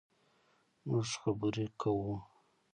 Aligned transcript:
مونږ 0.87 1.07
خبرې 1.21 1.65
کوو 1.81 2.13